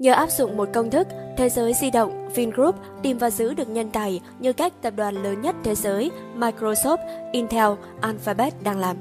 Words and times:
Nhờ 0.00 0.12
áp 0.12 0.30
dụng 0.30 0.56
một 0.56 0.68
công 0.72 0.90
thức, 0.90 1.06
thế 1.36 1.48
giới 1.48 1.74
di 1.74 1.90
động 1.90 2.28
Vingroup 2.34 2.74
tìm 3.02 3.18
và 3.18 3.30
giữ 3.30 3.54
được 3.54 3.68
nhân 3.68 3.90
tài 3.90 4.20
như 4.38 4.52
cách 4.52 4.72
tập 4.82 4.94
đoàn 4.96 5.22
lớn 5.22 5.40
nhất 5.40 5.56
thế 5.64 5.74
giới 5.74 6.10
Microsoft, 6.38 6.96
Intel, 7.32 7.70
Alphabet 8.00 8.62
đang 8.62 8.78
làm. 8.78 8.96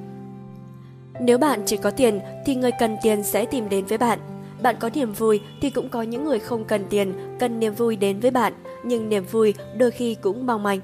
Nếu 1.21 1.37
bạn 1.37 1.61
chỉ 1.65 1.77
có 1.77 1.91
tiền 1.91 2.19
thì 2.45 2.55
người 2.55 2.71
cần 2.79 2.97
tiền 3.03 3.23
sẽ 3.23 3.45
tìm 3.45 3.69
đến 3.69 3.85
với 3.85 3.97
bạn. 3.97 4.19
Bạn 4.61 4.75
có 4.79 4.89
niềm 4.93 5.13
vui 5.13 5.41
thì 5.61 5.69
cũng 5.69 5.89
có 5.89 6.01
những 6.01 6.25
người 6.25 6.39
không 6.39 6.65
cần 6.65 6.85
tiền, 6.89 7.13
cần 7.39 7.59
niềm 7.59 7.73
vui 7.73 7.95
đến 7.95 8.19
với 8.19 8.31
bạn, 8.31 8.53
nhưng 8.83 9.09
niềm 9.09 9.25
vui 9.31 9.53
đôi 9.77 9.91
khi 9.91 10.15
cũng 10.21 10.45
mong 10.45 10.63
manh. 10.63 10.79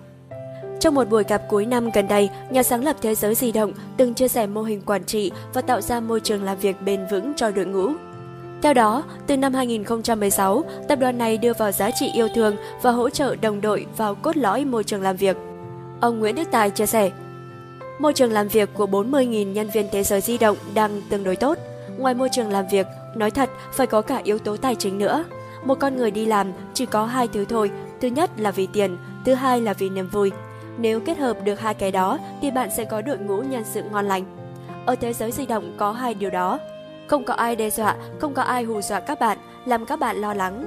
Trong 0.80 0.96
một 0.96 1.10
buổi 1.10 1.24
gặp 1.24 1.42
cuối 1.50 1.66
năm 1.66 1.90
gần 1.94 2.08
đây, 2.08 2.30
nhà 2.50 2.64
sáng 2.64 2.84
lập 2.84 2.96
Thế 3.02 3.16
giới 3.16 3.36
di 3.36 3.52
động 3.52 3.72
từng 3.98 4.14
chia 4.14 4.28
sẻ 4.28 4.48
mô 4.48 4.62
hình 4.62 4.82
quản 4.86 5.04
trị 5.04 5.32
và 5.54 5.62
tạo 5.62 5.82
ra 5.82 6.00
môi 6.00 6.20
trường 6.20 6.44
làm 6.44 6.58
việc 6.58 6.76
bền 6.86 7.08
vững 7.12 7.34
cho 7.36 7.52
đội 7.52 7.66
ngũ. 7.66 7.92
Theo 8.66 8.74
đó, 8.74 9.04
từ 9.28 9.38
năm 9.38 9.54
2016, 9.54 10.64
tập 10.88 10.96
đoàn 10.96 11.18
này 11.18 11.38
đưa 11.38 11.54
vào 11.54 11.72
giá 11.72 11.92
trị 11.92 12.12
yêu 12.14 12.28
thương 12.36 12.56
và 12.82 12.92
hỗ 12.92 13.10
trợ 13.10 13.36
đồng 13.36 13.62
đội 13.62 13.86
vào 13.98 14.16
cốt 14.16 14.38
lõi 14.38 14.66
môi 14.66 14.84
trường 14.84 15.02
làm 15.02 15.16
việc. 15.16 15.38
Ông 16.02 16.20
Nguyễn 16.20 16.36
Đức 16.36 16.48
Tài 16.52 16.70
chia 16.70 16.86
sẻ, 16.86 17.12
Môi 18.00 18.14
trường 18.14 18.32
làm 18.32 18.48
việc 18.48 18.70
của 18.74 18.86
40.000 18.86 19.52
nhân 19.52 19.70
viên 19.70 19.88
thế 19.92 20.04
giới 20.04 20.22
di 20.22 20.38
động 20.38 20.58
đang 20.74 21.02
tương 21.10 21.24
đối 21.24 21.36
tốt. 21.36 21.58
Ngoài 21.98 22.14
môi 22.14 22.30
trường 22.32 22.52
làm 22.52 22.66
việc, 22.72 22.88
nói 23.16 23.32
thật, 23.32 23.50
phải 23.74 23.88
có 23.88 24.02
cả 24.02 24.22
yếu 24.24 24.40
tố 24.40 24.58
tài 24.58 24.76
chính 24.76 24.98
nữa. 24.98 25.26
Một 25.66 25.80
con 25.80 25.98
người 25.98 26.12
đi 26.12 26.26
làm 26.26 26.52
chỉ 26.74 26.86
có 26.86 27.06
hai 27.06 27.28
thứ 27.28 27.46
thôi, 27.46 27.72
thứ 28.02 28.08
nhất 28.08 28.30
là 28.38 28.52
vì 28.52 28.68
tiền, 28.74 28.98
thứ 29.26 29.34
hai 29.34 29.62
là 29.62 29.74
vì 29.74 29.90
niềm 29.90 30.10
vui. 30.10 30.32
Nếu 30.78 31.00
kết 31.00 31.18
hợp 31.18 31.38
được 31.44 31.60
hai 31.60 31.74
cái 31.74 31.92
đó 31.92 32.20
thì 32.42 32.52
bạn 32.52 32.70
sẽ 32.78 32.86
có 32.86 33.02
đội 33.02 33.18
ngũ 33.18 33.42
nhân 33.42 33.64
sự 33.66 33.84
ngon 33.92 34.06
lành. 34.06 34.24
Ở 34.86 34.96
thế 34.96 35.14
giới 35.14 35.32
di 35.32 35.46
động 35.46 35.74
có 35.78 35.92
hai 35.92 36.14
điều 36.14 36.30
đó. 36.30 36.60
Không 37.08 37.24
có 37.24 37.34
ai 37.34 37.56
đe 37.56 37.70
dọa, 37.70 37.96
không 38.20 38.34
có 38.34 38.42
ai 38.42 38.64
hù 38.64 38.82
dọa 38.82 39.00
các 39.00 39.20
bạn, 39.20 39.38
làm 39.66 39.86
các 39.86 40.00
bạn 40.00 40.18
lo 40.18 40.34
lắng. 40.34 40.66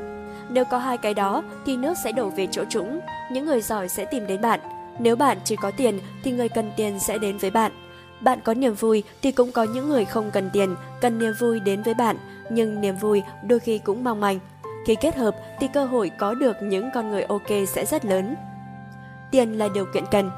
Nếu 0.51 0.65
có 0.65 0.79
hai 0.79 0.99
cái 0.99 1.15
đó 1.15 1.43
thì 1.67 1.77
nước 1.77 1.95
sẽ 2.05 2.13
đổ 2.13 2.29
về 2.29 2.49
chỗ 2.51 2.65
trũng, 2.69 3.01
những 3.33 3.47
người 3.47 3.61
giỏi 3.61 3.89
sẽ 3.89 4.05
tìm 4.05 4.27
đến 4.27 4.41
bạn. 4.41 4.61
Nếu 4.99 5.17
bạn 5.17 5.39
chỉ 5.45 5.57
có 5.57 5.71
tiền 5.77 6.01
thì 6.25 6.33
người 6.33 6.49
cần 6.49 6.71
tiền 6.77 7.01
sẽ 7.01 7.19
đến 7.19 7.39
với 7.39 7.51
bạn. 7.51 7.73
Bạn 8.21 8.41
có 8.45 8.55
niềm 8.55 8.75
vui 8.75 9.03
thì 9.23 9.33
cũng 9.33 9.53
có 9.53 9.63
những 9.63 9.89
người 9.89 10.05
không 10.05 10.31
cần 10.31 10.51
tiền, 10.53 10.77
cần 11.01 11.19
niềm 11.19 11.33
vui 11.41 11.61
đến 11.61 11.83
với 11.83 11.95
bạn, 11.95 12.17
nhưng 12.51 12.81
niềm 12.81 12.97
vui 12.97 13.23
đôi 13.49 13.59
khi 13.59 13.79
cũng 13.79 14.05
mong 14.05 14.21
manh. 14.21 14.39
Khi 14.87 14.95
kết 14.95 15.17
hợp 15.17 15.37
thì 15.61 15.69
cơ 15.75 15.85
hội 15.85 16.11
có 16.19 16.35
được 16.35 16.57
những 16.63 16.91
con 16.95 17.11
người 17.11 17.23
ok 17.23 17.49
sẽ 17.69 17.85
rất 17.85 18.05
lớn. 18.05 18.37
Tiền 19.31 19.59
là 19.59 19.69
điều 19.75 19.87
kiện 19.95 20.05
cần. 20.11 20.31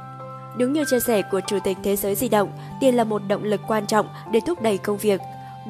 Đúng 0.58 0.72
như 0.72 0.84
chia 0.90 1.00
sẻ 1.00 1.22
của 1.22 1.40
Chủ 1.46 1.58
tịch 1.64 1.76
Thế 1.82 1.96
giới 1.96 2.14
di 2.14 2.28
động, 2.28 2.50
tiền 2.80 2.94
là 2.94 3.04
một 3.04 3.22
động 3.28 3.44
lực 3.44 3.60
quan 3.68 3.86
trọng 3.86 4.08
để 4.32 4.40
thúc 4.46 4.62
đẩy 4.62 4.78
công 4.78 4.98
việc. 4.98 5.20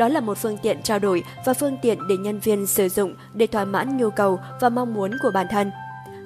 Đó 0.01 0.09
là 0.09 0.20
một 0.20 0.39
phương 0.39 0.59
tiện 0.59 0.83
trao 0.83 0.98
đổi 0.98 1.25
và 1.45 1.55
phương 1.55 1.77
tiện 1.83 1.98
để 2.09 2.17
nhân 2.17 2.41
viên 2.41 2.67
sử 2.67 2.89
dụng 2.89 3.15
để 3.34 3.47
thỏa 3.47 3.65
mãn 3.65 3.97
nhu 3.97 4.11
cầu 4.11 4.39
và 4.61 4.69
mong 4.69 4.95
muốn 4.95 5.11
của 5.23 5.31
bản 5.34 5.47
thân. 5.51 5.70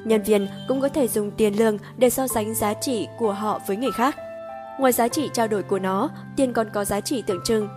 Nhân 0.05 0.22
viên 0.22 0.48
cũng 0.69 0.81
có 0.81 0.89
thể 0.89 1.08
dùng 1.08 1.31
tiền 1.31 1.58
lương 1.58 1.78
để 1.97 2.11
so 2.11 2.27
sánh 2.28 2.55
giá 2.55 2.75
trị 2.75 3.06
của 3.19 3.33
họ 3.33 3.61
với 3.66 3.77
người 3.77 3.92
khác. 3.92 4.16
Ngoài 4.78 4.92
giá 4.92 5.08
trị 5.08 5.31
trao 5.33 5.48
đổi 5.48 5.62
của 5.62 5.78
nó, 5.78 6.11
tiền 6.36 6.53
còn 6.53 6.70
có 6.75 6.84
giá 6.84 7.00
trị 7.00 7.22
tượng 7.27 7.41
trưng. 7.44 7.69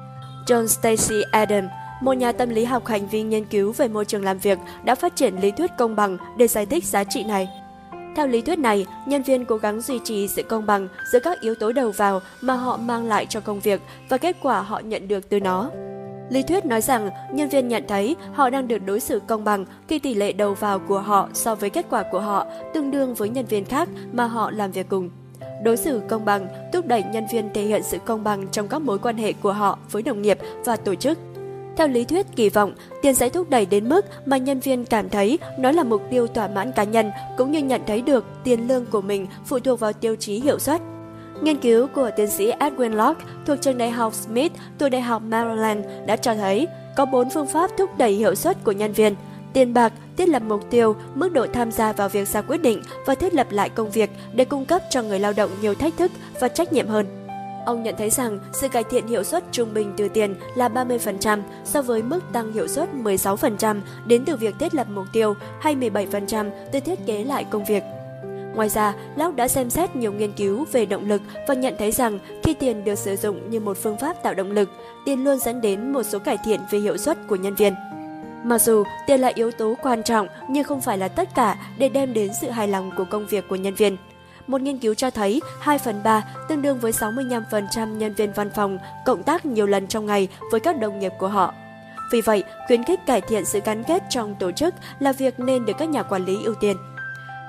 John 0.48 0.68
Stacy 0.68 1.22
Adam, 1.32 1.68
một 2.02 2.14
nhà 2.14 2.32
tâm 2.32 2.50
lý 2.50 2.66
học 2.66 2.86
hành 2.86 3.08
vi 3.08 3.24
nghiên 3.24 3.46
cứu 3.46 3.72
về 3.72 3.88
môi 3.88 4.06
trường 4.06 4.24
làm 4.24 4.38
việc 4.38 4.60
đã 4.84 4.96
phát 4.96 5.16
triển 5.16 5.36
lý 5.36 5.52
thuyết 5.52 5.72
công 5.78 5.96
bằng 5.96 6.18
để 6.38 6.48
giải 6.48 6.66
thích 6.66 6.86
giá 6.86 7.04
trị 7.04 7.24
này. 7.24 7.50
Theo 8.18 8.28
lý 8.28 8.42
thuyết 8.42 8.60
này, 8.60 8.86
nhân 9.06 9.24
viên 9.24 9.46
cố 9.46 9.58
gắng 9.58 9.82
duy 9.82 10.00
trì 10.04 10.28
sự 10.28 10.44
công 10.44 10.66
bằng 10.66 10.88
giữa 11.12 11.20
các 11.20 11.40
yếu 11.42 11.56
tố 11.56 11.72
đầu 11.72 11.92
vào 11.92 12.22
mà 12.42 12.54
họ 12.54 12.78
mang 12.78 13.08
lại 13.08 13.26
cho 13.26 13.40
công 13.40 13.60
việc 13.60 13.82
và 14.10 14.18
kết 14.18 14.36
quả 14.42 14.62
họ 14.62 14.80
nhận 14.80 15.08
được 15.08 15.30
từ 15.30 15.40
nó. 15.40 15.72
Lý 16.30 16.44
thuyết 16.44 16.66
nói 16.66 16.82
rằng 16.82 17.10
nhân 17.34 17.50
viên 17.50 17.68
nhận 17.68 17.84
thấy 17.88 18.16
họ 18.34 18.50
đang 18.50 18.68
được 18.68 18.78
đối 18.78 19.00
xử 19.00 19.22
công 19.28 19.44
bằng 19.44 19.66
khi 19.88 20.00
tỷ 20.00 20.14
lệ 20.14 20.32
đầu 20.32 20.54
vào 20.54 20.80
của 20.80 21.00
họ 21.00 21.30
so 21.34 21.56
với 21.56 21.70
kết 21.70 21.86
quả 21.90 22.04
của 22.12 22.20
họ 22.20 22.46
tương 22.74 22.92
đương 22.92 23.14
với 23.14 23.30
nhân 23.30 23.46
viên 23.46 23.66
khác 23.66 23.90
mà 24.12 24.26
họ 24.26 24.52
làm 24.52 24.72
việc 24.72 24.90
cùng. 24.90 25.10
Đối 25.64 25.78
xử 25.78 26.02
công 26.10 26.26
bằng 26.26 26.48
thúc 26.74 26.88
đẩy 26.88 27.04
nhân 27.04 27.26
viên 27.32 27.50
thể 27.54 27.64
hiện 27.64 27.84
sự 27.84 27.98
công 28.06 28.24
bằng 28.24 28.48
trong 28.52 28.68
các 28.68 28.82
mối 28.82 29.00
quan 29.00 29.18
hệ 29.18 29.34
của 29.34 29.54
họ 29.54 29.80
với 29.92 30.02
đồng 30.02 30.22
nghiệp 30.22 30.38
và 30.66 30.76
tổ 30.76 30.96
chức. 30.96 31.18
Theo 31.78 31.88
lý 31.88 32.04
thuyết 32.04 32.26
kỳ 32.36 32.50
vọng, 32.50 32.74
tiền 33.02 33.16
sẽ 33.16 33.30
thúc 33.30 33.50
đẩy 33.50 33.66
đến 33.66 33.90
mức 33.90 34.06
mà 34.26 34.38
nhân 34.38 34.60
viên 34.60 34.86
cảm 34.86 35.10
thấy 35.10 35.40
nó 35.60 35.72
là 35.72 35.84
mục 35.84 36.02
tiêu 36.12 36.28
thỏa 36.28 36.48
mãn 36.48 36.72
cá 36.72 36.84
nhân, 36.84 37.12
cũng 37.38 37.52
như 37.52 37.60
nhận 37.60 37.82
thấy 37.88 38.02
được 38.02 38.26
tiền 38.44 38.68
lương 38.68 38.86
của 38.86 39.02
mình 39.02 39.28
phụ 39.46 39.60
thuộc 39.60 39.80
vào 39.80 39.94
tiêu 39.94 40.16
chí 40.16 40.40
hiệu 40.40 40.60
suất. 40.60 40.82
Nghiên 41.42 41.58
cứu 41.58 41.88
của 41.96 42.10
tiến 42.16 42.28
sĩ 42.28 42.52
Edwin 42.52 42.96
Locke 42.96 43.26
thuộc 43.46 43.62
trường 43.62 43.78
đại 43.78 43.92
học 43.92 44.14
Smith 44.14 44.52
thuộc 44.80 44.92
đại 44.92 45.02
học 45.02 45.22
Maryland 45.22 45.86
đã 46.06 46.16
cho 46.16 46.36
thấy 46.36 46.68
có 46.96 47.06
4 47.06 47.30
phương 47.30 47.48
pháp 47.48 47.72
thúc 47.78 47.90
đẩy 47.98 48.12
hiệu 48.12 48.36
suất 48.36 48.64
của 48.64 48.72
nhân 48.72 48.94
viên. 48.94 49.16
Tiền 49.54 49.74
bạc, 49.74 49.94
thiết 50.18 50.30
lập 50.30 50.42
mục 50.48 50.70
tiêu, 50.70 50.96
mức 51.16 51.34
độ 51.34 51.48
tham 51.54 51.72
gia 51.72 51.94
vào 51.94 52.10
việc 52.10 52.28
ra 52.28 52.42
quyết 52.42 52.62
định 52.62 52.82
và 53.06 53.16
thiết 53.16 53.34
lập 53.34 53.48
lại 53.50 53.70
công 53.70 53.92
việc 53.92 54.10
để 54.34 54.46
cung 54.46 54.66
cấp 54.66 54.82
cho 54.90 55.02
người 55.02 55.20
lao 55.20 55.34
động 55.34 55.50
nhiều 55.62 55.74
thách 55.74 55.98
thức 55.98 56.12
và 56.40 56.48
trách 56.48 56.74
nhiệm 56.74 56.88
hơn. 56.88 57.17
Ông 57.68 57.84
nhận 57.84 57.96
thấy 57.98 58.10
rằng 58.10 58.40
sự 58.54 58.70
cải 58.70 58.84
thiện 58.84 59.08
hiệu 59.08 59.24
suất 59.24 59.44
trung 59.52 59.74
bình 59.74 59.94
từ 59.98 60.08
tiền 60.08 60.36
là 60.56 60.70
30% 60.70 61.42
so 61.66 61.82
với 61.82 62.04
mức 62.04 62.20
tăng 62.34 62.54
hiệu 62.54 62.68
suất 62.68 62.90
16% 62.94 63.82
đến 64.06 64.26
từ 64.26 64.36
việc 64.36 64.56
thiết 64.60 64.76
lập 64.76 64.88
mục 64.90 65.06
tiêu 65.14 65.36
hay 65.62 65.76
17% 65.76 66.50
từ 66.72 66.80
thiết 66.80 67.00
kế 67.06 67.24
lại 67.24 67.44
công 67.44 67.66
việc. 67.66 67.84
Ngoài 68.56 68.70
ra, 68.70 68.94
Locke 69.16 69.36
đã 69.36 69.48
xem 69.48 69.70
xét 69.70 69.96
nhiều 69.96 70.12
nghiên 70.12 70.32
cứu 70.32 70.66
về 70.72 70.86
động 70.86 71.08
lực 71.08 71.22
và 71.48 71.54
nhận 71.54 71.76
thấy 71.80 71.92
rằng 71.92 72.20
khi 72.44 72.54
tiền 72.54 72.84
được 72.84 72.96
sử 72.96 73.16
dụng 73.16 73.50
như 73.50 73.60
một 73.60 73.78
phương 73.84 73.98
pháp 73.98 74.24
tạo 74.24 74.34
động 74.34 74.52
lực, 74.52 74.70
tiền 75.06 75.24
luôn 75.24 75.40
dẫn 75.40 75.62
đến 75.62 75.94
một 75.94 76.04
số 76.04 76.20
cải 76.20 76.38
thiện 76.46 76.60
về 76.72 76.80
hiệu 76.80 76.98
suất 76.98 77.18
của 77.28 77.36
nhân 77.36 77.56
viên. 77.56 77.74
Mặc 78.44 78.62
dù 78.62 78.84
tiền 79.08 79.20
là 79.20 79.32
yếu 79.36 79.52
tố 79.52 79.76
quan 79.84 80.04
trọng 80.04 80.28
nhưng 80.50 80.64
không 80.64 80.82
phải 80.82 80.98
là 80.98 81.08
tất 81.08 81.30
cả 81.36 81.58
để 81.78 81.90
đem 81.90 82.14
đến 82.14 82.32
sự 82.42 82.50
hài 82.50 82.68
lòng 82.68 82.92
của 82.98 83.06
công 83.10 83.28
việc 83.28 83.48
của 83.50 83.56
nhân 83.56 83.76
viên. 83.76 83.98
Một 84.48 84.62
nghiên 84.62 84.78
cứu 84.78 84.94
cho 84.94 85.10
thấy 85.10 85.42
2 85.60 85.78
phần 85.78 86.04
3 86.04 86.26
tương 86.50 86.62
đương 86.62 86.80
với 86.80 86.92
65% 86.92 87.98
nhân 87.98 88.14
viên 88.14 88.34
văn 88.34 88.50
phòng 88.56 88.78
cộng 89.06 89.24
tác 89.24 89.46
nhiều 89.46 89.66
lần 89.66 89.88
trong 89.88 90.06
ngày 90.06 90.28
với 90.52 90.60
các 90.60 90.80
đồng 90.80 91.00
nghiệp 91.00 91.12
của 91.20 91.28
họ. 91.28 91.54
Vì 92.12 92.22
vậy, 92.22 92.44
khuyến 92.68 92.84
khích 92.84 93.00
cải 93.06 93.22
thiện 93.22 93.46
sự 93.46 93.60
gắn 93.66 93.84
kết 93.84 94.04
trong 94.10 94.36
tổ 94.40 94.52
chức 94.52 94.74
là 95.00 95.12
việc 95.12 95.40
nên 95.40 95.66
được 95.66 95.74
các 95.78 95.90
nhà 95.90 96.04
quản 96.04 96.26
lý 96.26 96.44
ưu 96.44 96.56
tiên. 96.56 96.78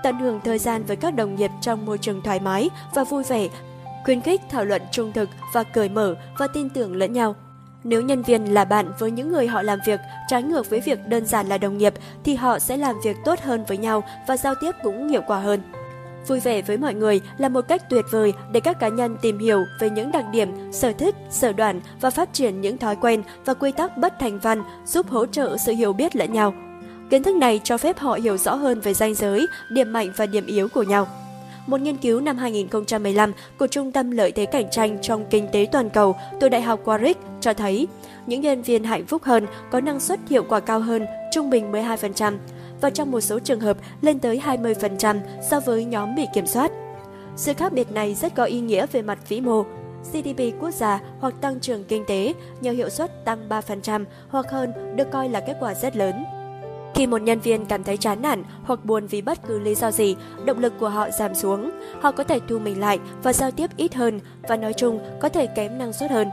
Tận 0.02 0.18
hưởng 0.18 0.40
thời 0.44 0.58
gian 0.58 0.84
với 0.84 0.96
các 0.96 1.14
đồng 1.14 1.34
nghiệp 1.34 1.50
trong 1.60 1.86
môi 1.86 1.98
trường 1.98 2.22
thoải 2.22 2.40
mái 2.40 2.70
và 2.94 3.04
vui 3.04 3.24
vẻ, 3.24 3.48
khuyến 4.04 4.20
khích 4.20 4.40
thảo 4.50 4.64
luận 4.64 4.82
trung 4.92 5.12
thực 5.12 5.28
và 5.54 5.62
cởi 5.62 5.88
mở 5.88 6.14
và 6.38 6.46
tin 6.46 6.70
tưởng 6.70 6.96
lẫn 6.96 7.12
nhau. 7.12 7.34
Nếu 7.84 8.02
nhân 8.02 8.22
viên 8.22 8.54
là 8.54 8.64
bạn 8.64 8.92
với 8.98 9.10
những 9.10 9.32
người 9.32 9.46
họ 9.46 9.62
làm 9.62 9.78
việc 9.86 10.00
trái 10.28 10.42
ngược 10.42 10.70
với 10.70 10.80
việc 10.80 10.98
đơn 11.06 11.26
giản 11.26 11.46
là 11.46 11.58
đồng 11.58 11.78
nghiệp 11.78 11.94
thì 12.24 12.34
họ 12.34 12.58
sẽ 12.58 12.76
làm 12.76 12.96
việc 13.04 13.16
tốt 13.24 13.40
hơn 13.40 13.64
với 13.68 13.76
nhau 13.76 14.04
và 14.28 14.36
giao 14.36 14.54
tiếp 14.60 14.70
cũng 14.82 15.08
hiệu 15.08 15.22
quả 15.26 15.38
hơn. 15.38 15.60
Vui 16.28 16.40
vẻ 16.40 16.62
với 16.62 16.76
mọi 16.76 16.94
người 16.94 17.20
là 17.38 17.48
một 17.48 17.68
cách 17.68 17.90
tuyệt 17.90 18.04
vời 18.10 18.32
để 18.52 18.60
các 18.60 18.80
cá 18.80 18.88
nhân 18.88 19.16
tìm 19.22 19.38
hiểu 19.38 19.64
về 19.80 19.90
những 19.90 20.12
đặc 20.12 20.24
điểm, 20.32 20.72
sở 20.72 20.92
thích, 20.92 21.14
sở 21.30 21.52
đoản 21.52 21.80
và 22.00 22.10
phát 22.10 22.32
triển 22.32 22.60
những 22.60 22.78
thói 22.78 22.96
quen 22.96 23.22
và 23.44 23.54
quy 23.54 23.72
tắc 23.72 23.96
bất 23.96 24.18
thành 24.18 24.38
văn 24.38 24.62
giúp 24.86 25.08
hỗ 25.08 25.26
trợ 25.26 25.56
sự 25.56 25.72
hiểu 25.72 25.92
biết 25.92 26.16
lẫn 26.16 26.32
nhau. 26.32 26.54
Kiến 27.10 27.22
thức 27.22 27.36
này 27.36 27.60
cho 27.64 27.78
phép 27.78 27.98
họ 27.98 28.18
hiểu 28.22 28.36
rõ 28.36 28.54
hơn 28.54 28.80
về 28.80 28.94
ranh 28.94 29.14
giới, 29.14 29.46
điểm 29.70 29.92
mạnh 29.92 30.12
và 30.16 30.26
điểm 30.26 30.46
yếu 30.46 30.68
của 30.68 30.82
nhau. 30.82 31.06
Một 31.66 31.80
nghiên 31.80 31.96
cứu 31.96 32.20
năm 32.20 32.36
2015 32.38 33.32
của 33.58 33.66
Trung 33.66 33.92
tâm 33.92 34.10
Lợi 34.10 34.32
thế 34.32 34.46
Cạnh 34.46 34.70
tranh 34.70 34.98
trong 35.02 35.24
Kinh 35.30 35.48
tế 35.52 35.66
Toàn 35.72 35.90
cầu 35.90 36.16
từ 36.40 36.48
Đại 36.48 36.62
học 36.62 36.80
Warwick 36.84 37.14
cho 37.40 37.54
thấy 37.54 37.88
những 38.26 38.40
nhân 38.40 38.62
viên 38.62 38.84
hạnh 38.84 39.06
phúc 39.06 39.22
hơn 39.24 39.46
có 39.70 39.80
năng 39.80 40.00
suất 40.00 40.20
hiệu 40.30 40.44
quả 40.48 40.60
cao 40.60 40.80
hơn, 40.80 41.06
trung 41.32 41.50
bình 41.50 41.72
12%, 41.72 42.36
và 42.80 42.90
trong 42.90 43.10
một 43.10 43.20
số 43.20 43.38
trường 43.38 43.60
hợp 43.60 43.76
lên 44.00 44.18
tới 44.18 44.42
20% 44.44 45.20
so 45.50 45.60
với 45.60 45.84
nhóm 45.84 46.14
bị 46.14 46.26
kiểm 46.34 46.46
soát. 46.46 46.72
Sự 47.36 47.54
khác 47.54 47.72
biệt 47.72 47.92
này 47.92 48.14
rất 48.14 48.34
có 48.34 48.44
ý 48.44 48.60
nghĩa 48.60 48.86
về 48.92 49.02
mặt 49.02 49.18
vĩ 49.28 49.40
mô. 49.40 49.64
GDP 50.12 50.60
quốc 50.60 50.70
gia 50.70 51.00
hoặc 51.20 51.34
tăng 51.40 51.60
trưởng 51.60 51.84
kinh 51.84 52.04
tế 52.08 52.34
nhờ 52.60 52.70
hiệu 52.70 52.88
suất 52.88 53.24
tăng 53.24 53.48
3% 53.48 54.04
hoặc 54.28 54.50
hơn 54.50 54.96
được 54.96 55.10
coi 55.12 55.28
là 55.28 55.40
kết 55.40 55.56
quả 55.60 55.74
rất 55.74 55.96
lớn. 55.96 56.24
Khi 56.94 57.06
một 57.06 57.22
nhân 57.22 57.40
viên 57.40 57.66
cảm 57.66 57.84
thấy 57.84 57.96
chán 57.96 58.22
nản 58.22 58.42
hoặc 58.62 58.84
buồn 58.84 59.06
vì 59.06 59.22
bất 59.22 59.38
cứ 59.48 59.58
lý 59.58 59.74
do 59.74 59.90
gì, 59.90 60.16
động 60.44 60.58
lực 60.58 60.72
của 60.80 60.88
họ 60.88 61.10
giảm 61.10 61.34
xuống. 61.34 61.70
Họ 62.00 62.12
có 62.12 62.24
thể 62.24 62.38
thu 62.48 62.58
mình 62.58 62.80
lại 62.80 62.98
và 63.22 63.32
giao 63.32 63.50
tiếp 63.50 63.70
ít 63.76 63.94
hơn 63.94 64.20
và 64.48 64.56
nói 64.56 64.72
chung 64.72 65.00
có 65.20 65.28
thể 65.28 65.46
kém 65.46 65.78
năng 65.78 65.92
suất 65.92 66.10
hơn. 66.10 66.28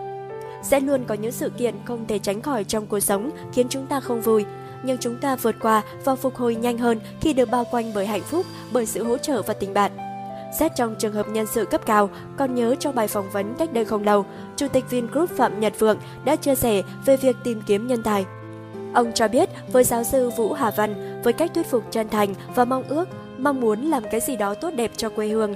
Sẽ 0.64 0.80
luôn 0.80 1.04
có 1.08 1.16
những 1.16 1.32
sự 1.32 1.50
kiện 1.50 1.76
không 1.86 2.06
thể 2.08 2.20
tránh 2.20 2.42
khỏi 2.42 2.64
trong 2.64 2.86
cuộc 2.86 3.00
sống 3.00 3.30
khiến 3.54 3.68
chúng 3.70 3.86
ta 3.86 4.00
không 4.00 4.22
vui, 4.22 4.46
nhưng 4.86 4.98
chúng 4.98 5.18
ta 5.18 5.36
vượt 5.36 5.56
qua 5.62 5.82
và 6.04 6.16
phục 6.16 6.36
hồi 6.36 6.56
nhanh 6.56 6.78
hơn 6.78 7.00
khi 7.22 7.34
được 7.34 7.50
bao 7.50 7.66
quanh 7.72 7.92
bởi 7.96 8.06
hạnh 8.06 8.24
phúc, 8.24 8.46
bởi 8.72 8.86
sự 8.86 9.04
hỗ 9.04 9.18
trợ 9.18 9.42
và 9.42 9.54
tình 9.54 9.74
bạn. 9.74 9.92
Xét 10.60 10.72
trong 10.76 10.96
trường 11.00 11.14
hợp 11.14 11.28
nhân 11.30 11.46
sự 11.46 11.66
cấp 11.66 11.82
cao, 11.86 12.10
còn 12.38 12.56
nhớ 12.56 12.76
trong 12.80 12.96
bài 12.96 13.08
phỏng 13.08 13.30
vấn 13.32 13.56
cách 13.60 13.74
đây 13.74 13.86
không 13.86 14.04
lâu, 14.04 14.26
Chủ 14.56 14.68
tịch 14.68 14.90
Vingroup 14.90 15.30
Phạm 15.30 15.60
Nhật 15.60 15.74
Vượng 15.80 15.98
đã 16.26 16.36
chia 16.36 16.56
sẻ 16.56 16.82
về 17.06 17.18
việc 17.18 17.36
tìm 17.44 17.62
kiếm 17.68 17.88
nhân 17.88 18.04
tài. 18.04 18.26
Ông 18.94 19.12
cho 19.14 19.28
biết 19.28 19.50
với 19.72 19.84
giáo 19.84 20.04
sư 20.04 20.30
Vũ 20.30 20.54
Hà 20.54 20.72
Văn, 20.72 21.22
với 21.24 21.34
cách 21.34 21.52
thuyết 21.54 21.70
phục 21.70 21.84
chân 21.92 22.10
thành 22.10 22.34
và 22.56 22.66
mong 22.66 22.84
ước, 22.84 23.10
mong 23.38 23.62
muốn 23.62 23.82
làm 23.82 24.04
cái 24.12 24.22
gì 24.22 24.36
đó 24.36 24.54
tốt 24.54 24.70
đẹp 24.76 24.92
cho 24.98 25.10
quê 25.10 25.28
hương. 25.28 25.56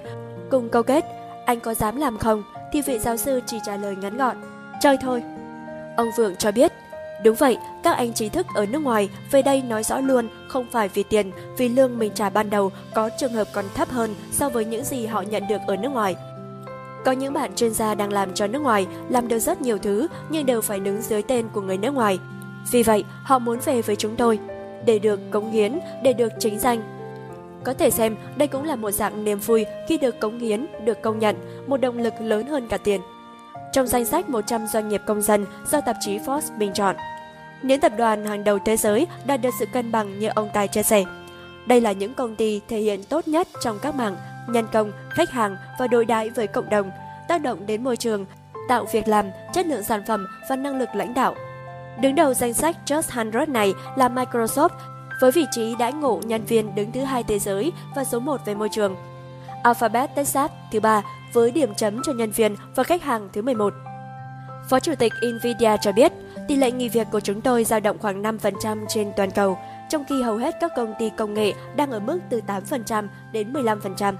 Cùng 0.51 0.69
câu 0.69 0.83
kết, 0.83 1.05
anh 1.45 1.59
có 1.59 1.73
dám 1.73 1.95
làm 1.95 2.17
không? 2.17 2.43
Thì 2.73 2.81
vị 2.81 2.99
giáo 2.99 3.17
sư 3.17 3.41
chỉ 3.45 3.57
trả 3.65 3.77
lời 3.77 3.95
ngắn 3.95 4.17
gọn, 4.17 4.35
chơi 4.81 4.97
thôi. 5.01 5.23
Ông 5.97 6.07
Vượng 6.17 6.35
cho 6.35 6.51
biết, 6.51 6.71
Đúng 7.23 7.35
vậy, 7.35 7.57
các 7.83 7.97
anh 7.97 8.13
trí 8.13 8.29
thức 8.29 8.47
ở 8.55 8.65
nước 8.65 8.79
ngoài 8.79 9.09
về 9.31 9.41
đây 9.41 9.61
nói 9.61 9.83
rõ 9.83 9.99
luôn, 9.99 10.27
không 10.47 10.65
phải 10.71 10.87
vì 10.87 11.03
tiền, 11.03 11.31
vì 11.57 11.69
lương 11.69 11.99
mình 11.99 12.11
trả 12.15 12.29
ban 12.29 12.49
đầu 12.49 12.71
có 12.93 13.09
trường 13.19 13.33
hợp 13.33 13.47
còn 13.53 13.65
thấp 13.75 13.89
hơn 13.89 14.15
so 14.31 14.49
với 14.49 14.65
những 14.65 14.83
gì 14.83 15.05
họ 15.05 15.21
nhận 15.21 15.47
được 15.47 15.61
ở 15.67 15.75
nước 15.75 15.89
ngoài. 15.89 16.15
Có 17.05 17.11
những 17.11 17.33
bạn 17.33 17.55
chuyên 17.55 17.73
gia 17.73 17.95
đang 17.95 18.13
làm 18.13 18.33
cho 18.33 18.47
nước 18.47 18.61
ngoài, 18.61 18.87
làm 19.09 19.27
được 19.27 19.39
rất 19.39 19.61
nhiều 19.61 19.77
thứ 19.77 20.07
nhưng 20.29 20.45
đều 20.45 20.61
phải 20.61 20.79
đứng 20.79 21.01
dưới 21.01 21.21
tên 21.21 21.47
của 21.53 21.61
người 21.61 21.77
nước 21.77 21.93
ngoài. 21.93 22.19
Vì 22.71 22.83
vậy, 22.83 23.03
họ 23.23 23.39
muốn 23.39 23.59
về 23.59 23.81
với 23.81 23.95
chúng 23.95 24.15
tôi, 24.15 24.39
để 24.85 24.99
được 24.99 25.19
cống 25.31 25.51
hiến, 25.51 25.79
để 26.03 26.13
được 26.13 26.31
chính 26.39 26.59
danh. 26.59 26.81
Có 27.63 27.73
thể 27.73 27.89
xem 27.89 28.15
đây 28.35 28.47
cũng 28.47 28.63
là 28.63 28.75
một 28.75 28.91
dạng 28.91 29.23
niềm 29.23 29.39
vui 29.39 29.65
khi 29.87 29.97
được 29.97 30.19
cống 30.19 30.39
hiến, 30.39 30.65
được 30.85 31.01
công 31.01 31.19
nhận, 31.19 31.35
một 31.67 31.77
động 31.77 31.97
lực 31.97 32.13
lớn 32.21 32.47
hơn 32.47 32.67
cả 32.67 32.77
tiền. 32.77 33.01
Trong 33.71 33.87
danh 33.87 34.05
sách 34.05 34.29
100 34.29 34.67
doanh 34.67 34.89
nghiệp 34.89 35.01
công 35.05 35.21
dân 35.21 35.45
do 35.71 35.81
tạp 35.81 35.95
chí 35.99 36.17
Forbes 36.17 36.57
bình 36.57 36.73
chọn, 36.73 36.95
những 37.61 37.79
tập 37.79 37.91
đoàn 37.97 38.25
hàng 38.25 38.43
đầu 38.43 38.59
thế 38.65 38.77
giới 38.77 39.07
đạt 39.25 39.41
được 39.41 39.53
sự 39.59 39.65
cân 39.73 39.91
bằng 39.91 40.19
như 40.19 40.27
ông 40.35 40.49
Tài 40.53 40.67
chia 40.67 40.83
sẻ. 40.83 41.03
Đây 41.67 41.81
là 41.81 41.91
những 41.91 42.13
công 42.13 42.35
ty 42.35 42.61
thể 42.67 42.79
hiện 42.79 43.03
tốt 43.03 43.27
nhất 43.27 43.47
trong 43.63 43.79
các 43.79 43.95
mảng 43.95 44.17
nhân 44.47 44.67
công, 44.71 44.91
khách 45.09 45.29
hàng 45.29 45.57
và 45.79 45.87
đối 45.87 46.05
đãi 46.05 46.29
với 46.29 46.47
cộng 46.47 46.69
đồng, 46.69 46.91
tác 47.27 47.41
động 47.41 47.65
đến 47.65 47.83
môi 47.83 47.97
trường, 47.97 48.25
tạo 48.69 48.85
việc 48.91 49.07
làm, 49.07 49.25
chất 49.53 49.65
lượng 49.65 49.83
sản 49.83 50.03
phẩm 50.07 50.27
và 50.49 50.55
năng 50.55 50.79
lực 50.79 50.89
lãnh 50.93 51.13
đạo. 51.13 51.35
Đứng 52.01 52.15
đầu 52.15 52.33
danh 52.33 52.53
sách 52.53 52.75
Just 52.85 53.25
100 53.31 53.53
này 53.53 53.73
là 53.97 54.09
Microsoft 54.09 54.69
với 55.21 55.31
vị 55.31 55.45
trí 55.51 55.75
đãi 55.75 55.93
ngộ 55.93 56.21
nhân 56.23 56.45
viên 56.45 56.75
đứng 56.75 56.91
thứ 56.91 57.03
hai 57.03 57.23
thế 57.23 57.39
giới 57.39 57.71
và 57.95 58.03
số 58.03 58.19
1 58.19 58.45
về 58.45 58.55
môi 58.55 58.69
trường. 58.69 58.95
Alphabet 59.63 60.15
Texas 60.15 60.51
thứ 60.71 60.79
ba 60.79 61.01
với 61.33 61.51
điểm 61.51 61.75
chấm 61.75 62.01
cho 62.03 62.13
nhân 62.13 62.31
viên 62.31 62.55
và 62.75 62.83
khách 62.83 63.03
hàng 63.03 63.29
thứ 63.33 63.41
11. 63.41 63.73
Phó 64.69 64.79
Chủ 64.79 64.95
tịch 64.99 65.13
Nvidia 65.23 65.77
cho 65.81 65.91
biết, 65.91 66.11
tỷ 66.47 66.55
lệ 66.55 66.71
nghỉ 66.71 66.89
việc 66.89 67.07
của 67.11 67.19
chúng 67.19 67.41
tôi 67.41 67.63
dao 67.63 67.79
động 67.79 67.97
khoảng 67.99 68.23
5% 68.23 68.85
trên 68.89 69.11
toàn 69.17 69.31
cầu, 69.31 69.57
trong 69.89 70.03
khi 70.09 70.21
hầu 70.21 70.37
hết 70.37 70.55
các 70.61 70.71
công 70.75 70.93
ty 70.99 71.09
công 71.17 71.33
nghệ 71.33 71.53
đang 71.75 71.91
ở 71.91 71.99
mức 71.99 72.19
từ 72.29 72.41
8% 72.47 73.07
đến 73.31 73.53
15%. 73.53 74.13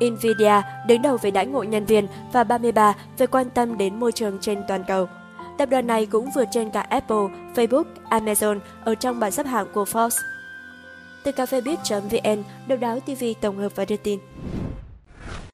Nvidia 0.00 0.62
đứng 0.86 1.02
đầu 1.02 1.16
về 1.16 1.30
đãi 1.30 1.46
ngộ 1.46 1.62
nhân 1.62 1.84
viên 1.84 2.06
và 2.32 2.44
33 2.44 2.94
về 3.18 3.26
quan 3.26 3.50
tâm 3.50 3.78
đến 3.78 4.00
môi 4.00 4.12
trường 4.12 4.38
trên 4.40 4.62
toàn 4.68 4.84
cầu. 4.88 5.08
Tập 5.58 5.66
đoàn 5.66 5.86
này 5.86 6.06
cũng 6.06 6.30
vượt 6.34 6.48
trên 6.50 6.70
cả 6.70 6.80
Apple, 6.80 7.26
Facebook, 7.54 7.84
Amazon 8.10 8.58
ở 8.84 8.94
trong 8.94 9.20
bảng 9.20 9.30
xếp 9.30 9.46
hạng 9.46 9.66
của 9.74 9.84
Forbes. 9.84 10.18
Từ 11.24 11.32
cafebiz.vn, 11.32 12.42
Độc 12.68 12.80
đáo 12.80 13.00
TV 13.00 13.24
tổng 13.40 13.58
hợp 13.58 13.72
và 13.76 13.84
đưa 13.84 13.96
tin. 13.96 14.18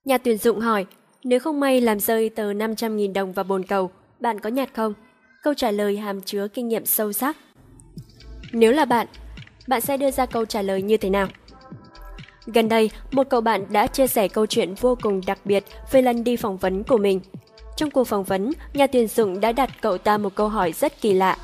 Nhà 0.04 0.18
tuyển 0.18 0.38
dụng 0.38 0.60
hỏi, 0.60 0.86
nếu 1.24 1.40
không 1.40 1.60
may 1.60 1.80
làm 1.80 2.00
rơi 2.00 2.28
tờ 2.28 2.52
500.000 2.52 3.12
đồng 3.12 3.32
vào 3.32 3.44
bồn 3.44 3.62
cầu, 3.64 3.90
bạn 4.20 4.40
có 4.40 4.50
nhặt 4.50 4.68
không? 4.74 4.94
Câu 5.42 5.54
trả 5.54 5.70
lời 5.70 5.96
hàm 5.96 6.20
chứa 6.20 6.48
kinh 6.48 6.68
nghiệm 6.68 6.86
sâu 6.86 7.12
sắc. 7.12 7.36
Nếu 8.52 8.72
là 8.72 8.84
bạn, 8.84 9.06
bạn 9.66 9.80
sẽ 9.80 9.96
đưa 9.96 10.10
ra 10.10 10.26
câu 10.26 10.44
trả 10.44 10.62
lời 10.62 10.82
như 10.82 10.96
thế 10.96 11.10
nào? 11.10 11.28
Gần 12.46 12.68
đây, 12.68 12.90
một 13.10 13.26
cậu 13.30 13.40
bạn 13.40 13.64
đã 13.70 13.86
chia 13.86 14.06
sẻ 14.06 14.28
câu 14.28 14.46
chuyện 14.46 14.74
vô 14.74 14.98
cùng 15.02 15.20
đặc 15.26 15.38
biệt 15.44 15.64
về 15.92 16.02
lần 16.02 16.24
đi 16.24 16.36
phỏng 16.36 16.56
vấn 16.56 16.84
của 16.84 16.98
mình. 16.98 17.20
Trong 17.76 17.90
cuộc 17.90 18.04
phỏng 18.04 18.24
vấn, 18.24 18.52
nhà 18.74 18.86
tuyển 18.86 19.08
dụng 19.08 19.40
đã 19.40 19.52
đặt 19.52 19.70
cậu 19.80 19.98
ta 19.98 20.18
một 20.18 20.34
câu 20.34 20.48
hỏi 20.48 20.72
rất 20.72 21.00
kỳ 21.00 21.12
lạ. 21.12 21.36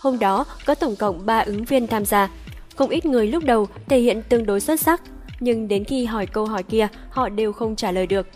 Hôm 0.00 0.18
đó, 0.18 0.44
có 0.66 0.74
tổng 0.74 0.96
cộng 0.96 1.26
3 1.26 1.38
ứng 1.38 1.64
viên 1.64 1.86
tham 1.86 2.04
gia. 2.04 2.30
Không 2.76 2.90
ít 2.90 3.06
người 3.06 3.26
lúc 3.26 3.44
đầu 3.44 3.68
thể 3.88 3.98
hiện 3.98 4.22
tương 4.28 4.46
đối 4.46 4.60
xuất 4.60 4.80
sắc, 4.80 5.02
nhưng 5.42 5.68
đến 5.68 5.84
khi 5.84 6.04
hỏi 6.04 6.26
câu 6.26 6.46
hỏi 6.46 6.62
kia, 6.62 6.88
họ 7.10 7.28
đều 7.28 7.52
không 7.52 7.76
trả 7.76 7.92
lời 7.92 8.06
được. 8.06 8.26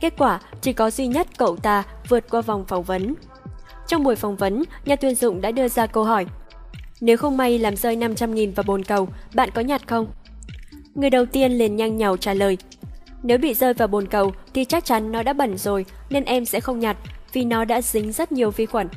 Kết 0.00 0.14
quả, 0.18 0.40
chỉ 0.60 0.72
có 0.72 0.90
duy 0.90 1.06
nhất 1.06 1.26
cậu 1.36 1.56
ta 1.56 1.82
vượt 2.08 2.24
qua 2.30 2.40
vòng 2.40 2.64
phỏng 2.68 2.82
vấn. 2.82 3.14
Trong 3.86 4.04
buổi 4.04 4.16
phỏng 4.16 4.36
vấn, 4.36 4.62
nhà 4.84 4.96
tuyển 4.96 5.14
dụng 5.14 5.40
đã 5.40 5.50
đưa 5.50 5.68
ra 5.68 5.86
câu 5.86 6.04
hỏi. 6.04 6.26
Nếu 7.00 7.16
không 7.16 7.36
may 7.36 7.58
làm 7.58 7.76
rơi 7.76 7.96
500.000 7.96 8.52
vào 8.54 8.64
bồn 8.66 8.84
cầu, 8.84 9.08
bạn 9.34 9.50
có 9.54 9.60
nhặt 9.60 9.88
không? 9.88 10.06
Người 10.94 11.10
đầu 11.10 11.26
tiên 11.26 11.52
liền 11.52 11.76
nhanh 11.76 11.96
nhào 11.96 12.16
trả 12.16 12.34
lời. 12.34 12.58
Nếu 13.22 13.38
bị 13.38 13.54
rơi 13.54 13.74
vào 13.74 13.88
bồn 13.88 14.06
cầu 14.06 14.32
thì 14.54 14.64
chắc 14.64 14.84
chắn 14.84 15.12
nó 15.12 15.22
đã 15.22 15.32
bẩn 15.32 15.58
rồi 15.58 15.84
nên 16.10 16.24
em 16.24 16.44
sẽ 16.44 16.60
không 16.60 16.80
nhặt 16.80 16.96
vì 17.32 17.44
nó 17.44 17.64
đã 17.64 17.82
dính 17.82 18.12
rất 18.12 18.32
nhiều 18.32 18.50
vi 18.50 18.66
khuẩn. 18.66 18.88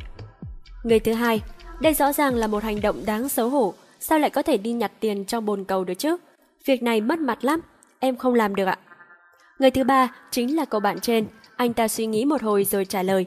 Người 0.83 0.99
thứ 0.99 1.13
hai, 1.13 1.41
đây 1.81 1.93
rõ 1.93 2.13
ràng 2.13 2.35
là 2.35 2.47
một 2.47 2.63
hành 2.63 2.81
động 2.81 3.05
đáng 3.05 3.29
xấu 3.29 3.49
hổ, 3.49 3.73
sao 3.99 4.19
lại 4.19 4.29
có 4.29 4.41
thể 4.41 4.57
đi 4.57 4.71
nhặt 4.71 4.91
tiền 4.99 5.25
trong 5.25 5.45
bồn 5.45 5.63
cầu 5.63 5.83
được 5.83 5.93
chứ? 5.93 6.17
Việc 6.69 6.83
này 6.83 7.01
mất 7.01 7.19
mặt 7.19 7.43
lắm, 7.43 7.59
em 7.99 8.17
không 8.17 8.33
làm 8.33 8.55
được 8.55 8.65
ạ. 8.65 8.77
Người 9.59 9.71
thứ 9.71 9.83
ba 9.83 10.13
chính 10.31 10.55
là 10.55 10.65
cậu 10.65 10.79
bạn 10.79 10.99
trên, 10.99 11.25
anh 11.55 11.73
ta 11.73 11.87
suy 11.87 12.05
nghĩ 12.05 12.25
một 12.25 12.41
hồi 12.41 12.63
rồi 12.63 12.85
trả 12.85 13.03
lời. 13.03 13.25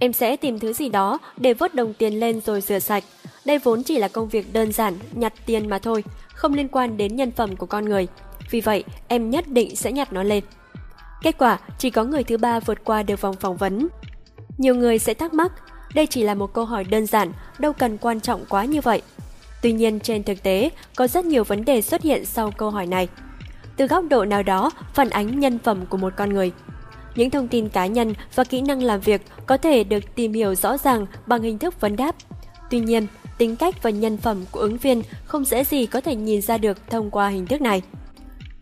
Em 0.00 0.12
sẽ 0.12 0.36
tìm 0.36 0.58
thứ 0.58 0.72
gì 0.72 0.88
đó 0.88 1.18
để 1.36 1.54
vớt 1.54 1.74
đồng 1.74 1.94
tiền 1.94 2.20
lên 2.20 2.40
rồi 2.40 2.60
rửa 2.60 2.78
sạch. 2.78 3.04
Đây 3.44 3.58
vốn 3.58 3.82
chỉ 3.82 3.98
là 3.98 4.08
công 4.08 4.28
việc 4.28 4.52
đơn 4.52 4.72
giản, 4.72 4.94
nhặt 5.12 5.32
tiền 5.46 5.68
mà 5.68 5.78
thôi, 5.78 6.04
không 6.34 6.54
liên 6.54 6.68
quan 6.68 6.96
đến 6.96 7.16
nhân 7.16 7.30
phẩm 7.30 7.56
của 7.56 7.66
con 7.66 7.84
người. 7.84 8.06
Vì 8.50 8.60
vậy, 8.60 8.84
em 9.08 9.30
nhất 9.30 9.44
định 9.48 9.76
sẽ 9.76 9.92
nhặt 9.92 10.12
nó 10.12 10.22
lên. 10.22 10.44
Kết 11.22 11.38
quả, 11.38 11.58
chỉ 11.78 11.90
có 11.90 12.04
người 12.04 12.24
thứ 12.24 12.36
ba 12.36 12.60
vượt 12.60 12.84
qua 12.84 13.02
được 13.02 13.20
vòng 13.20 13.36
phỏng 13.36 13.56
vấn. 13.56 13.88
Nhiều 14.58 14.74
người 14.74 14.98
sẽ 14.98 15.14
thắc 15.14 15.34
mắc, 15.34 15.52
đây 15.94 16.06
chỉ 16.06 16.22
là 16.22 16.34
một 16.34 16.54
câu 16.54 16.64
hỏi 16.64 16.84
đơn 16.84 17.06
giản, 17.06 17.32
đâu 17.58 17.72
cần 17.72 17.98
quan 17.98 18.20
trọng 18.20 18.44
quá 18.48 18.64
như 18.64 18.80
vậy. 18.80 19.02
Tuy 19.64 19.72
nhiên, 19.72 20.00
trên 20.00 20.22
thực 20.22 20.42
tế, 20.42 20.70
có 20.96 21.06
rất 21.06 21.24
nhiều 21.24 21.44
vấn 21.44 21.64
đề 21.64 21.82
xuất 21.82 22.02
hiện 22.02 22.24
sau 22.24 22.50
câu 22.50 22.70
hỏi 22.70 22.86
này. 22.86 23.08
Từ 23.76 23.86
góc 23.86 24.04
độ 24.10 24.24
nào 24.24 24.42
đó, 24.42 24.70
phản 24.94 25.10
ánh 25.10 25.40
nhân 25.40 25.58
phẩm 25.58 25.86
của 25.86 25.96
một 25.96 26.12
con 26.16 26.32
người. 26.32 26.52
Những 27.16 27.30
thông 27.30 27.48
tin 27.48 27.68
cá 27.68 27.86
nhân 27.86 28.14
và 28.34 28.44
kỹ 28.44 28.60
năng 28.60 28.82
làm 28.82 29.00
việc 29.00 29.20
có 29.46 29.56
thể 29.56 29.84
được 29.84 30.14
tìm 30.14 30.32
hiểu 30.32 30.54
rõ 30.54 30.76
ràng 30.76 31.06
bằng 31.26 31.42
hình 31.42 31.58
thức 31.58 31.80
vấn 31.80 31.96
đáp. 31.96 32.14
Tuy 32.70 32.80
nhiên, 32.80 33.06
tính 33.38 33.56
cách 33.56 33.82
và 33.82 33.90
nhân 33.90 34.16
phẩm 34.16 34.44
của 34.50 34.60
ứng 34.60 34.76
viên 34.76 35.02
không 35.24 35.44
dễ 35.44 35.64
gì 35.64 35.86
có 35.86 36.00
thể 36.00 36.16
nhìn 36.16 36.42
ra 36.42 36.58
được 36.58 36.90
thông 36.90 37.10
qua 37.10 37.28
hình 37.28 37.46
thức 37.46 37.60
này. 37.60 37.82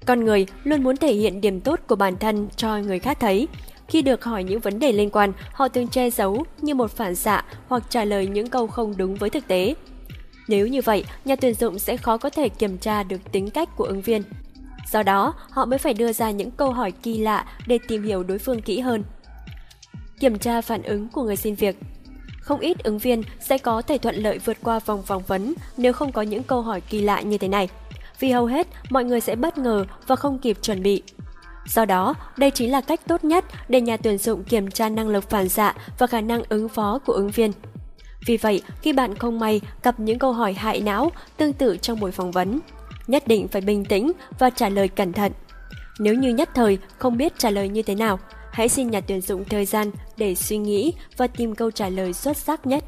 Con 0.06 0.24
người 0.24 0.46
luôn 0.64 0.82
muốn 0.82 0.96
thể 0.96 1.12
hiện 1.12 1.40
điểm 1.40 1.60
tốt 1.60 1.80
của 1.86 1.96
bản 1.96 2.16
thân 2.16 2.48
cho 2.56 2.78
người 2.78 2.98
khác 2.98 3.20
thấy. 3.20 3.48
Khi 3.88 4.02
được 4.02 4.24
hỏi 4.24 4.44
những 4.44 4.60
vấn 4.60 4.78
đề 4.78 4.92
liên 4.92 5.10
quan, 5.10 5.32
họ 5.52 5.68
thường 5.68 5.88
che 5.88 6.10
giấu 6.10 6.44
như 6.60 6.74
một 6.74 6.90
phản 6.90 7.14
xạ 7.14 7.44
hoặc 7.68 7.82
trả 7.88 8.04
lời 8.04 8.26
những 8.26 8.46
câu 8.46 8.66
không 8.66 8.94
đúng 8.96 9.14
với 9.14 9.30
thực 9.30 9.48
tế. 9.48 9.74
Nếu 10.48 10.66
như 10.66 10.82
vậy, 10.82 11.04
nhà 11.24 11.36
tuyển 11.36 11.54
dụng 11.54 11.78
sẽ 11.78 11.96
khó 11.96 12.16
có 12.16 12.30
thể 12.30 12.48
kiểm 12.48 12.78
tra 12.78 13.02
được 13.02 13.32
tính 13.32 13.50
cách 13.50 13.68
của 13.76 13.84
ứng 13.84 14.02
viên. 14.02 14.22
Do 14.92 15.02
đó, 15.02 15.34
họ 15.50 15.64
mới 15.64 15.78
phải 15.78 15.94
đưa 15.94 16.12
ra 16.12 16.30
những 16.30 16.50
câu 16.50 16.72
hỏi 16.72 16.92
kỳ 17.02 17.18
lạ 17.18 17.46
để 17.66 17.78
tìm 17.88 18.02
hiểu 18.02 18.22
đối 18.22 18.38
phương 18.38 18.62
kỹ 18.62 18.80
hơn. 18.80 19.04
Kiểm 20.20 20.38
tra 20.38 20.60
phản 20.60 20.82
ứng 20.82 21.08
của 21.08 21.22
người 21.22 21.36
xin 21.36 21.54
việc 21.54 21.76
không 22.42 22.60
ít 22.60 22.84
ứng 22.84 22.98
viên 22.98 23.22
sẽ 23.40 23.58
có 23.58 23.82
thể 23.82 23.98
thuận 23.98 24.14
lợi 24.14 24.38
vượt 24.38 24.56
qua 24.62 24.78
vòng 24.78 25.02
phỏng 25.02 25.22
vấn 25.22 25.54
nếu 25.76 25.92
không 25.92 26.12
có 26.12 26.22
những 26.22 26.42
câu 26.42 26.62
hỏi 26.62 26.80
kỳ 26.80 27.00
lạ 27.00 27.20
như 27.20 27.38
thế 27.38 27.48
này. 27.48 27.68
Vì 28.18 28.30
hầu 28.30 28.46
hết, 28.46 28.66
mọi 28.90 29.04
người 29.04 29.20
sẽ 29.20 29.36
bất 29.36 29.58
ngờ 29.58 29.84
và 30.06 30.16
không 30.16 30.38
kịp 30.38 30.58
chuẩn 30.62 30.82
bị. 30.82 31.02
Do 31.66 31.84
đó, 31.84 32.14
đây 32.36 32.50
chính 32.50 32.70
là 32.70 32.80
cách 32.80 33.00
tốt 33.06 33.24
nhất 33.24 33.44
để 33.68 33.80
nhà 33.80 33.96
tuyển 33.96 34.18
dụng 34.18 34.44
kiểm 34.44 34.70
tra 34.70 34.88
năng 34.88 35.08
lực 35.08 35.30
phản 35.30 35.48
xạ 35.48 35.74
và 35.98 36.06
khả 36.06 36.20
năng 36.20 36.42
ứng 36.48 36.68
phó 36.68 36.98
của 37.06 37.12
ứng 37.12 37.30
viên. 37.30 37.52
Vì 38.26 38.36
vậy, 38.36 38.62
khi 38.82 38.92
bạn 38.92 39.14
không 39.14 39.38
may 39.38 39.60
gặp 39.82 40.00
những 40.00 40.18
câu 40.18 40.32
hỏi 40.32 40.52
hại 40.52 40.80
não 40.80 41.12
tương 41.36 41.52
tự 41.52 41.76
trong 41.76 42.00
buổi 42.00 42.10
phỏng 42.10 42.30
vấn, 42.30 42.60
nhất 43.06 43.26
định 43.26 43.48
phải 43.48 43.62
bình 43.62 43.84
tĩnh 43.84 44.12
và 44.38 44.50
trả 44.50 44.68
lời 44.68 44.88
cẩn 44.88 45.12
thận. 45.12 45.32
Nếu 45.98 46.14
như 46.14 46.30
nhất 46.30 46.50
thời 46.54 46.78
không 46.98 47.16
biết 47.16 47.32
trả 47.38 47.50
lời 47.50 47.68
như 47.68 47.82
thế 47.82 47.94
nào, 47.94 48.18
hãy 48.52 48.68
xin 48.68 48.90
nhà 48.90 49.00
tuyển 49.00 49.20
dụng 49.20 49.44
thời 49.44 49.64
gian 49.64 49.90
để 50.16 50.34
suy 50.34 50.56
nghĩ 50.56 50.92
và 51.16 51.26
tìm 51.26 51.54
câu 51.54 51.70
trả 51.70 51.88
lời 51.88 52.12
xuất 52.12 52.36
sắc 52.36 52.66
nhất. 52.66 52.84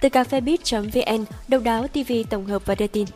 Từ 0.00 0.08
cafebit.vn, 0.08 1.24
độc 1.48 1.62
đáo 1.62 1.88
TV 1.88 2.12
tổng 2.30 2.46
hợp 2.46 2.66
và 2.66 2.74
đưa 2.74 2.86
tin. 2.86 3.06